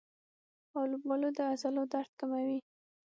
[0.81, 2.59] آلوبالو د عضلو درد کموي.